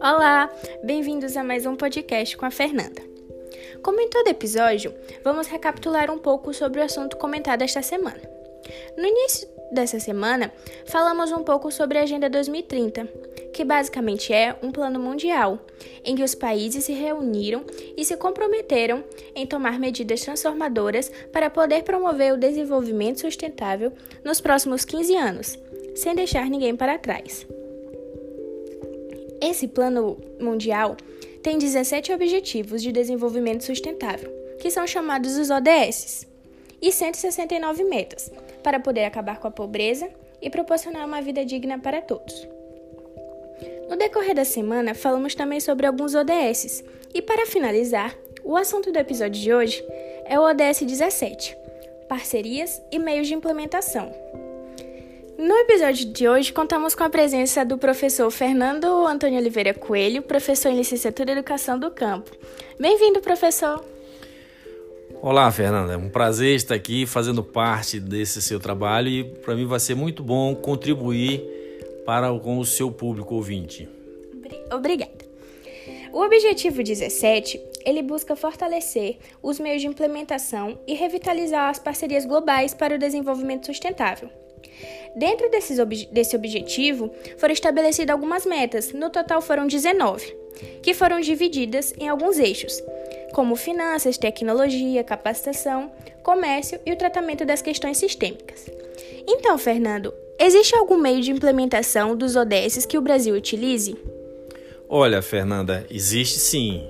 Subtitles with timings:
[0.00, 0.50] Olá,
[0.82, 3.02] bem-vindos a mais um podcast com a Fernanda.
[3.82, 8.20] Como em todo episódio, vamos recapitular um pouco sobre o assunto comentado esta semana.
[8.96, 10.52] No início dessa semana,
[10.86, 13.08] falamos um pouco sobre a Agenda 2030,
[13.52, 15.58] que basicamente é um plano mundial
[16.04, 17.64] em que os países se reuniram
[17.96, 23.92] e se comprometeram em tomar medidas transformadoras para poder promover o desenvolvimento sustentável
[24.24, 25.58] nos próximos 15 anos,
[25.96, 27.46] sem deixar ninguém para trás.
[29.40, 30.96] Esse plano mundial
[31.42, 34.30] tem 17 Objetivos de Desenvolvimento Sustentável,
[34.60, 36.26] que são chamados os ODS,
[36.80, 38.30] e 169 metas,
[38.62, 40.08] para poder acabar com a pobreza
[40.42, 42.46] e proporcionar uma vida digna para todos.
[43.88, 48.98] No decorrer da semana, falamos também sobre alguns ODS, e para finalizar, o assunto do
[48.98, 49.84] episódio de hoje
[50.24, 51.56] é o ODS 17,
[52.08, 54.12] Parcerias e Meios de Implementação.
[55.38, 60.70] No episódio de hoje, contamos com a presença do professor Fernando Antônio Oliveira Coelho, professor
[60.70, 62.30] em Licenciatura em Educação do Campo.
[62.80, 63.84] Bem-vindo, professor!
[65.20, 65.92] Olá, Fernanda.
[65.92, 69.94] É um prazer estar aqui fazendo parte desse seu trabalho e para mim vai ser
[69.94, 71.42] muito bom contribuir
[72.06, 73.86] para com o seu público ouvinte.
[74.72, 75.26] Obrigada.
[76.14, 82.72] O objetivo 17, ele busca fortalecer os meios de implementação e revitalizar as parcerias globais
[82.72, 84.30] para o desenvolvimento sustentável.
[85.16, 90.36] Dentro desses ob desse objetivo, foram estabelecidas algumas metas, no total foram 19,
[90.82, 92.82] que foram divididas em alguns eixos,
[93.32, 95.90] como finanças, tecnologia, capacitação,
[96.22, 98.70] comércio e o tratamento das questões sistêmicas.
[99.26, 103.96] Então, Fernando, existe algum meio de implementação dos ODS que o Brasil utilize?
[104.86, 106.86] Olha, Fernanda, existe sim.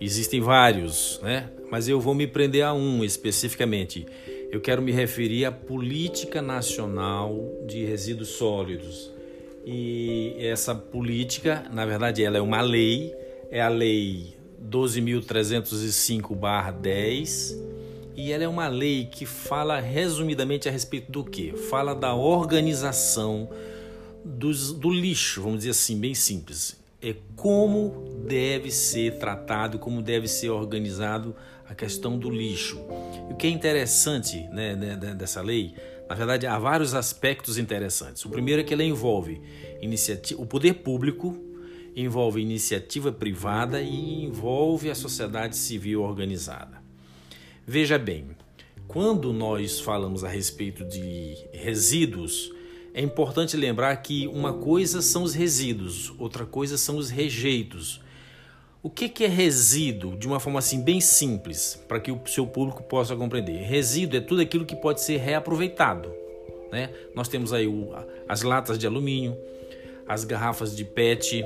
[0.00, 1.50] Existem vários, né?
[1.70, 4.06] Mas eu vou me prender a um especificamente
[4.54, 9.10] eu quero me referir à Política Nacional de Resíduos Sólidos.
[9.66, 13.12] E essa política, na verdade, ela é uma lei,
[13.50, 17.58] é a Lei 12.305-10,
[18.14, 21.56] e ela é uma lei que fala resumidamente a respeito do que?
[21.56, 23.50] Fala da organização
[24.24, 26.80] dos, do lixo, vamos dizer assim, bem simples.
[27.02, 31.34] É como deve ser tratado, como deve ser organizado
[31.68, 32.78] a questão do lixo.
[33.34, 35.74] O que é interessante né, né, né, dessa lei,
[36.08, 38.24] na verdade, há vários aspectos interessantes.
[38.24, 39.42] O primeiro é que ela envolve
[39.82, 41.36] iniciativa, o poder público,
[41.96, 46.80] envolve iniciativa privada e envolve a sociedade civil organizada.
[47.66, 48.28] Veja bem,
[48.86, 52.52] quando nós falamos a respeito de resíduos,
[52.94, 58.00] é importante lembrar que uma coisa são os resíduos, outra coisa são os rejeitos.
[58.84, 62.46] O que, que é resíduo, de uma forma assim bem simples, para que o seu
[62.46, 63.62] público possa compreender?
[63.62, 66.12] Resíduo é tudo aquilo que pode ser reaproveitado.
[66.70, 66.90] Né?
[67.14, 67.94] Nós temos aí o,
[68.28, 69.38] as latas de alumínio,
[70.06, 71.42] as garrafas de PET,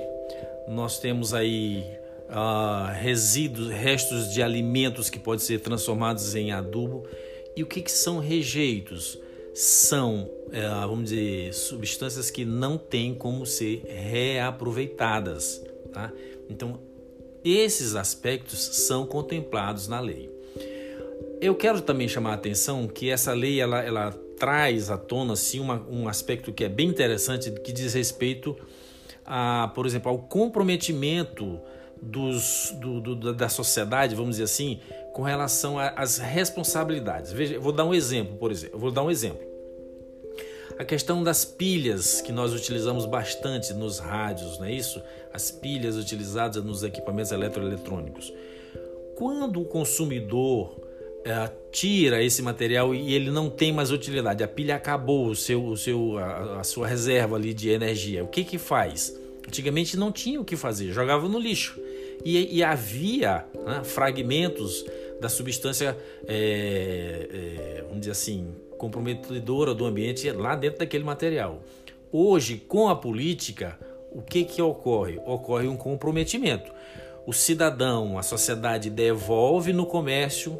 [0.66, 1.84] nós temos aí
[2.28, 7.06] uh, resíduos, restos de alimentos que podem ser transformados em adubo.
[7.55, 9.16] E o que, que são rejeitos?
[9.55, 15.65] São, uh, vamos dizer, substâncias que não têm como ser reaproveitadas.
[15.93, 16.12] Tá?
[16.50, 16.88] Então,
[17.56, 20.31] esses aspectos são contemplados na lei.
[21.41, 25.60] Eu quero também chamar a atenção que essa lei ela, ela traz à tona assim,
[25.60, 28.56] uma, um aspecto que é bem interessante que diz respeito
[29.25, 31.60] a, por exemplo, ao comprometimento
[32.00, 34.81] dos, do, do, da sociedade, vamos dizer assim,
[35.12, 37.32] com relação às responsabilidades.
[37.32, 39.47] Veja, vou dar um exemplo, por exemplo, vou dar um exemplo.
[40.78, 45.03] A questão das pilhas, que nós utilizamos bastante nos rádios, não é isso?
[45.33, 48.33] As pilhas utilizadas nos equipamentos eletroeletrônicos.
[49.17, 50.81] Quando o consumidor
[51.25, 55.65] é, tira esse material e ele não tem mais utilidade, a pilha acabou, o seu,
[55.65, 59.19] o seu, a, a sua reserva ali de energia, o que que faz?
[59.44, 61.77] Antigamente não tinha o que fazer, jogava no lixo.
[62.25, 64.84] E, e havia né, fragmentos
[65.21, 71.61] da substância, é, é, vamos dizer assim, comprometedora do ambiente lá dentro daquele material.
[72.11, 73.79] Hoje, com a política,
[74.11, 75.19] o que, que ocorre?
[75.26, 76.73] Ocorre um comprometimento.
[77.26, 80.58] O cidadão, a sociedade devolve no comércio,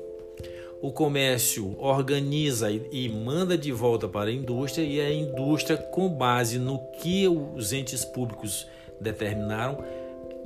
[0.83, 6.59] o comércio organiza e manda de volta para a indústria e a indústria, com base
[6.59, 8.67] no que os entes públicos
[9.01, 9.83] determinaram,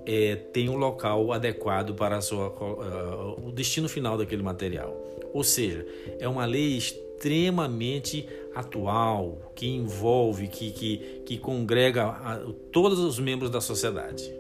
[0.07, 4.97] é, tem um local adequado para sua, uh, o destino final daquele material.
[5.33, 5.87] Ou seja,
[6.19, 12.41] é uma lei extremamente atual, que envolve, que, que, que congrega a,
[12.71, 14.33] todos os membros da sociedade.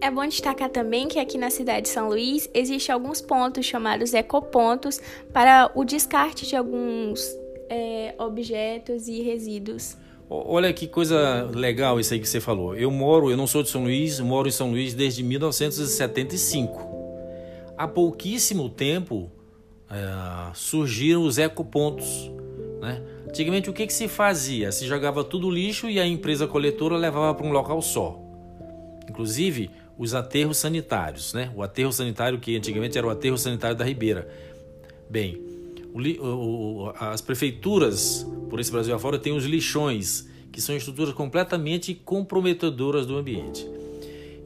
[0.00, 4.12] É bom destacar também que aqui na cidade de São Luís existem alguns pontos chamados
[4.12, 5.00] ecopontos
[5.32, 7.26] para o descarte de alguns
[7.70, 9.96] é, objetos e resíduos.
[10.28, 12.74] Olha que coisa legal isso aí que você falou.
[12.74, 16.94] Eu moro, eu não sou de São Luís, moro em São Luís desde 1975.
[17.76, 19.30] Há pouquíssimo tempo
[19.94, 22.30] é, surgiram os ecopontos.
[22.80, 23.00] Né?
[23.28, 24.72] Antigamente o que, que se fazia?
[24.72, 28.20] Se jogava tudo lixo e a empresa coletora levava para um local só.
[29.08, 31.52] Inclusive os aterros sanitários, né?
[31.54, 34.28] O aterro sanitário que antigamente era o aterro sanitário da Ribeira.
[35.08, 35.40] Bem,
[35.92, 41.94] o, o, as prefeituras por esse Brasil afora têm os lixões, que são estruturas completamente
[41.94, 43.64] comprometedoras do ambiente.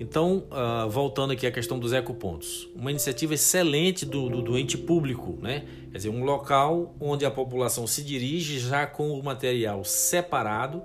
[0.00, 4.78] Então, uh, voltando aqui à questão dos ecopontos, uma iniciativa excelente do, do, do, ente
[4.78, 5.64] público, né?
[5.90, 10.82] quer dizer, um local onde a população se dirige já com o material separado,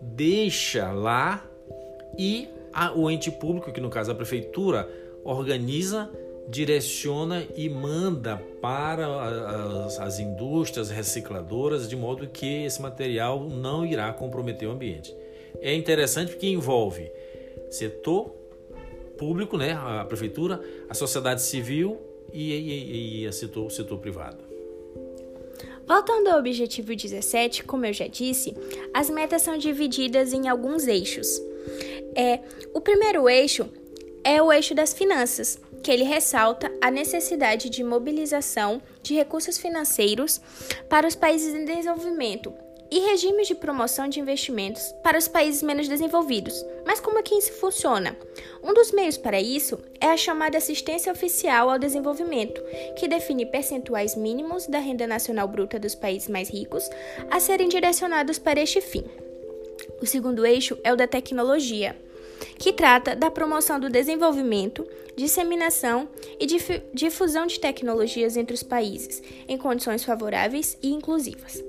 [0.00, 1.44] deixa lá
[2.18, 4.88] e a, o ente público, que no caso a prefeitura,
[5.24, 6.10] organiza
[6.48, 9.06] direciona e manda para
[9.86, 15.14] as, as, indústrias recicladoras de modo que esse material não irá comprometer o ambiente.
[15.60, 17.10] É interessante porque envolve
[17.70, 18.30] setor
[19.18, 21.98] público, né, a prefeitura, a sociedade civil
[22.32, 24.52] e, e, e o setor, setor privado.
[25.86, 28.56] Voltando ao objetivo 17, como eu já disse,
[28.94, 31.40] as metas são divididas em alguns eixos.
[32.14, 32.40] É,
[32.72, 33.68] o primeiro eixo
[34.24, 40.40] é o eixo das finanças, que ele ressalta a necessidade de mobilização de recursos financeiros
[40.88, 42.52] para os países em desenvolvimento
[42.90, 46.64] e regimes de promoção de investimentos para os países menos desenvolvidos.
[46.84, 48.16] Mas como é que isso funciona?
[48.62, 52.62] Um dos meios para isso é a chamada assistência oficial ao desenvolvimento,
[52.96, 56.88] que define percentuais mínimos da renda nacional bruta dos países mais ricos
[57.30, 59.04] a serem direcionados para este fim.
[60.00, 61.96] O segundo eixo é o da tecnologia
[62.58, 64.86] que trata da promoção do desenvolvimento,
[65.16, 66.08] disseminação
[66.40, 66.46] e
[66.92, 71.62] difusão de tecnologias entre os países, em condições favoráveis e inclusivas.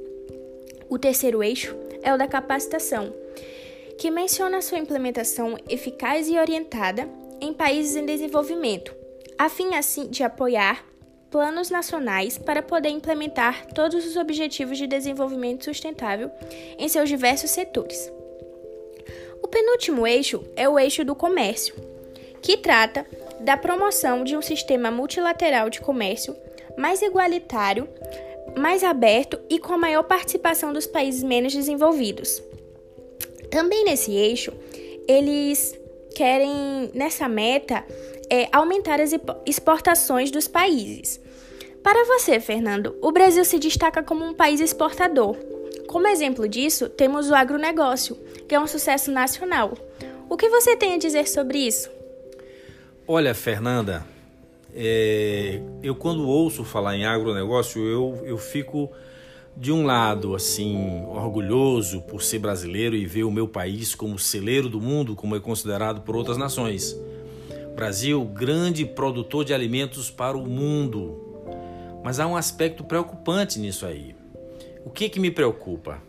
[0.90, 3.14] O terceiro eixo é o da capacitação,
[3.98, 7.08] que menciona sua implementação eficaz e orientada
[7.40, 8.96] em países em desenvolvimento,
[9.38, 10.86] a fim assim de apoiar
[11.30, 16.30] planos nacionais para poder implementar todos os objetivos de desenvolvimento sustentável
[16.78, 18.12] em seus diversos setores.
[19.42, 21.76] O penúltimo eixo é o eixo do comércio,
[22.42, 23.06] que trata
[23.40, 26.36] da promoção de um sistema multilateral de comércio
[26.78, 27.90] mais igualitário,
[28.58, 32.42] mais aberto e com maior participação dos países menos desenvolvidos.
[33.54, 34.52] Também nesse eixo,
[35.08, 35.80] eles
[36.16, 37.86] querem, nessa meta,
[38.28, 39.12] é, aumentar as
[39.46, 41.22] exportações dos países.
[41.84, 45.38] Para você, Fernando, o Brasil se destaca como um país exportador.
[45.88, 48.18] Como exemplo disso, temos o agronegócio,
[48.48, 49.78] que é um sucesso nacional.
[50.28, 51.92] O que você tem a dizer sobre isso?
[53.08, 54.04] Olha, Fernanda,
[54.74, 58.90] é, eu quando ouço falar em agronegócio, eu, eu fico
[59.56, 64.68] de um lado assim orgulhoso por ser brasileiro e ver o meu país como celeiro
[64.68, 66.98] do mundo, como é considerado por outras nações.
[67.76, 71.20] Brasil, grande produtor de alimentos para o mundo.
[72.04, 74.16] Mas há um aspecto preocupante nisso aí.
[74.86, 76.02] O que, que me preocupa?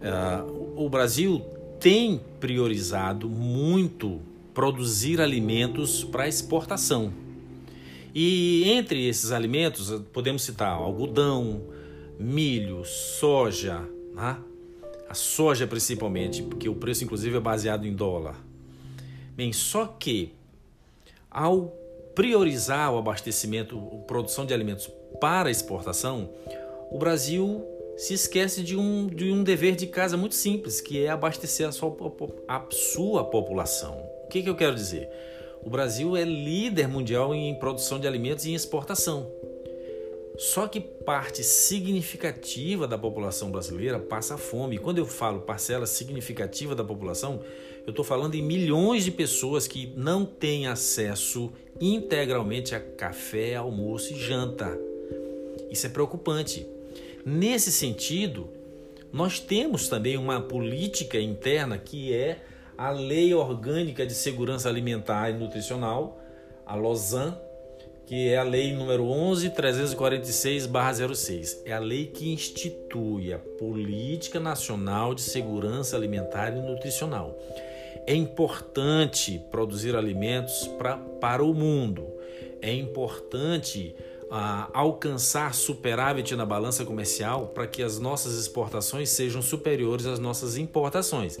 [0.00, 1.40] Uh, o Brasil
[1.78, 4.20] tem priorizado muito
[4.52, 7.12] produzir alimentos para exportação.
[8.14, 11.62] E entre esses alimentos, podemos citar algodão,
[12.22, 13.80] milho, soja,
[14.14, 14.38] né?
[15.08, 18.36] a soja principalmente, porque o preço inclusive é baseado em dólar.
[19.36, 20.32] Bem, só que
[21.30, 21.76] ao
[22.14, 26.30] priorizar o abastecimento, a produção de alimentos para exportação,
[26.90, 27.64] o Brasil
[27.96, 31.72] se esquece de um, de um dever de casa muito simples, que é abastecer a
[31.72, 31.94] sua,
[32.48, 33.94] a sua população.
[34.24, 35.08] O que, que eu quero dizer?
[35.64, 39.30] O Brasil é líder mundial em produção de alimentos e em exportação.
[40.42, 44.76] Só que parte significativa da população brasileira passa fome.
[44.76, 47.40] quando eu falo parcela significativa da população,
[47.86, 54.14] eu estou falando em milhões de pessoas que não têm acesso integralmente a café, almoço
[54.14, 54.76] e janta.
[55.70, 56.66] Isso é preocupante.
[57.24, 58.50] Nesse sentido,
[59.12, 62.42] nós temos também uma política interna que é
[62.76, 66.20] a Lei Orgânica de Segurança Alimentar e Nutricional,
[66.66, 67.38] a LOSAN,
[68.06, 71.62] que é a lei número 11.346/06.
[71.64, 77.38] É a lei que institui a Política Nacional de Segurança Alimentar e Nutricional.
[78.06, 82.06] É importante produzir alimentos pra, para o mundo.
[82.60, 83.94] É importante
[84.30, 90.56] a alcançar superávit na balança comercial para que as nossas exportações sejam superiores às nossas
[90.56, 91.38] importações.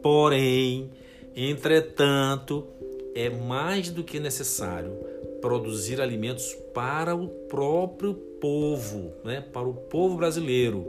[0.00, 0.90] Porém,
[1.34, 2.68] entretanto,
[3.14, 5.13] é mais do que necessário
[5.44, 9.44] produzir alimentos para o próprio povo, né?
[9.52, 10.86] para o povo brasileiro,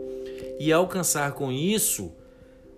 [0.58, 2.14] e alcançar com isso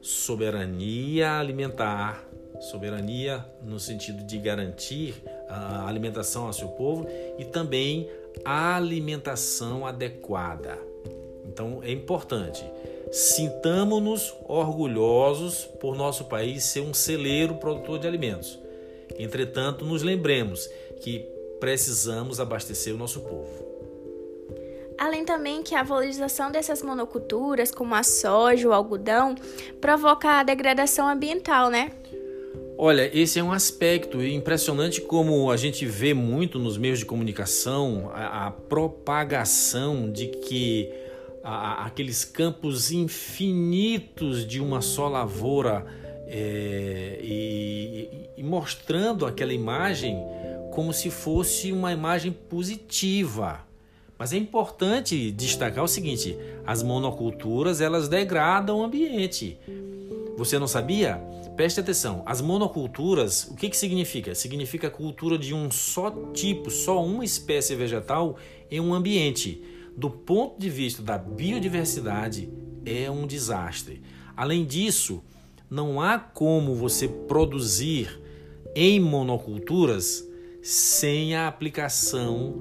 [0.01, 2.27] soberania alimentar,
[2.59, 7.05] soberania no sentido de garantir a alimentação ao seu povo
[7.37, 8.09] e também
[8.43, 10.79] alimentação adequada.
[11.45, 12.65] Então é importante.
[13.11, 18.57] Sintamos-nos orgulhosos por nosso país ser um celeiro produtor de alimentos.
[19.19, 20.67] Entretanto, nos lembremos
[21.01, 23.65] que precisamos abastecer o nosso povo.
[24.97, 29.35] Além também que a valorização dessas monoculturas, como a soja, o algodão,
[29.79, 31.91] provoca a degradação ambiental, né?
[32.79, 38.11] Olha, esse é um aspecto impressionante como a gente vê muito nos meios de comunicação
[38.13, 40.91] a, a propagação de que
[41.43, 45.85] a, aqueles campos infinitos de uma só lavoura
[46.27, 50.15] é, e, e mostrando aquela imagem
[50.77, 53.65] como se fosse uma imagem positiva.
[54.15, 59.57] Mas é importante destacar o seguinte: as monoculturas elas degradam o ambiente.
[60.37, 61.15] Você não sabia?
[61.55, 62.21] Preste atenção.
[62.27, 64.35] As monoculturas, o que, que significa?
[64.35, 68.37] Significa cultura de um só tipo, só uma espécie vegetal
[68.69, 69.63] em um ambiente.
[69.97, 72.51] Do ponto de vista da biodiversidade,
[72.85, 74.03] é um desastre.
[74.35, 75.23] Além disso,
[75.71, 78.21] não há como você produzir
[78.75, 80.26] em monoculturas
[80.67, 82.53] sem a aplicação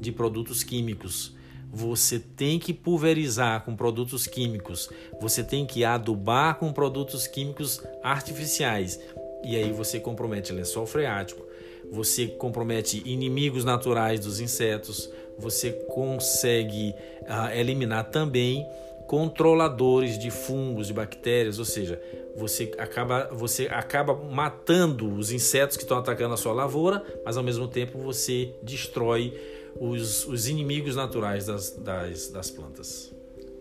[0.00, 1.36] de produtos químicos.
[1.70, 4.88] Você tem que pulverizar com produtos químicos,
[5.20, 8.98] você tem que adubar com produtos químicos artificiais.
[9.44, 11.46] E aí você compromete lençol freático,
[11.92, 16.94] você compromete inimigos naturais dos insetos, você consegue
[17.24, 18.66] uh, eliminar também
[19.08, 22.00] controladores de fungos, de bactérias, ou seja,
[22.36, 27.42] você acaba, você acaba matando os insetos que estão atacando a sua lavoura, mas ao
[27.42, 29.32] mesmo tempo você destrói
[29.80, 33.10] os, os inimigos naturais das, das, das plantas.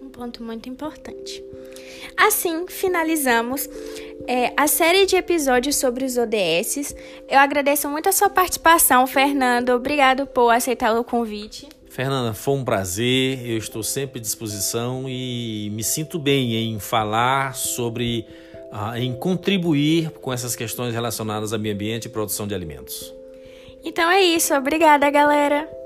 [0.01, 1.42] Um ponto muito importante.
[2.18, 3.70] Assim, finalizamos
[4.27, 6.94] é, a série de episódios sobre os ODS.
[7.30, 9.70] Eu agradeço muito a sua participação, Fernando.
[9.70, 11.76] Obrigado por aceitar o convite.
[11.98, 17.56] Fernanda, foi um prazer, eu estou sempre à disposição e me sinto bem em falar
[17.56, 18.24] sobre,
[18.72, 23.12] uh, em contribuir com essas questões relacionadas ao meio ambiente e produção de alimentos.
[23.84, 25.76] Então é isso, obrigada galera!